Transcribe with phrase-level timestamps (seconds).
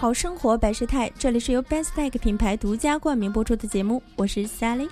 [0.00, 4.88] 好生活百事泰，这里是由 Bestech 品牌独家冠名播出的节目，我是 Sally。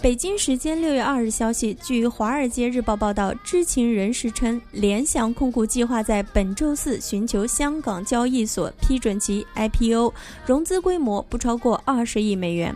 [0.00, 10.14] 北京时间六月二日消息，据《华尔街日报》报道，知情人士称，联想控股计划在本周四寻求香港交易所批准其 IPO，
[10.46, 12.74] 融资规模不超过二十亿美元。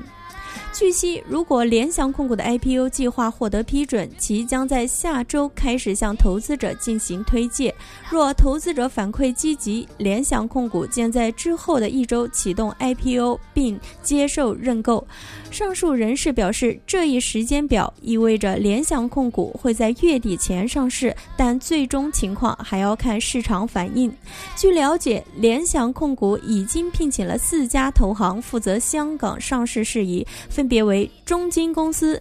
[0.75, 7.73] 据悉，如果联想控股的 IPO 计划获得批准，其将在下周开始向投资者进行推介。
[8.11, 15.07] 若投资者反馈积极，联想控股将在之后的一周启动 IPO 并接受认购。
[15.49, 24.13] 上述人士表示，这一时间表意味着联想控股会在月底前上市，但最终情况还要看市场反应。
[24.57, 30.27] 据了解，联想控股已经聘请了四家投行负责香港上市事宜，
[30.65, 32.19] 分别为中金公司、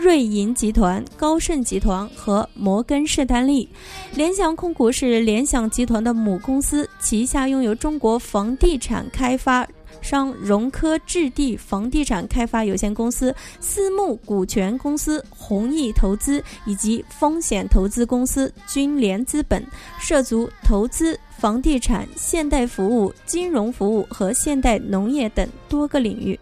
[0.00, 3.68] 瑞银集团、高盛集团和摩根士丹利。
[4.16, 9.64] 联想控股是联想集团的母公司，旗下拥有中国房地产开发。
[10.02, 19.64] 商融科置地房地产开发有限公司、私募股权公司弘毅投资以及风险投资公司君联资本，
[20.00, 26.38] 涉足投资、房地产、现代服务、金融服务和现代农业等多个领域。